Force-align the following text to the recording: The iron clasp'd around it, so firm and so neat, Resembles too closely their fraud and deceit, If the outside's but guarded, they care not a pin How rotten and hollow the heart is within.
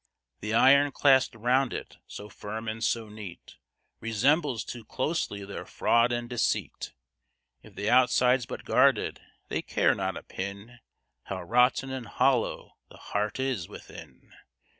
The 0.39 0.55
iron 0.55 0.91
clasp'd 0.91 1.35
around 1.35 1.73
it, 1.73 1.97
so 2.07 2.27
firm 2.27 2.67
and 2.67 2.83
so 2.83 3.07
neat, 3.07 3.57
Resembles 3.99 4.63
too 4.63 4.83
closely 4.83 5.45
their 5.45 5.63
fraud 5.63 6.11
and 6.11 6.27
deceit, 6.27 6.93
If 7.61 7.75
the 7.75 7.87
outside's 7.91 8.47
but 8.47 8.65
guarded, 8.65 9.21
they 9.49 9.61
care 9.61 9.93
not 9.93 10.17
a 10.17 10.23
pin 10.23 10.79
How 11.25 11.43
rotten 11.43 11.91
and 11.91 12.07
hollow 12.07 12.77
the 12.89 12.97
heart 12.97 13.39
is 13.39 13.69
within. 13.69 14.33